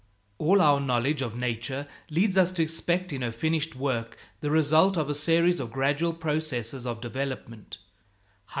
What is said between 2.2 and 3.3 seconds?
us to expect in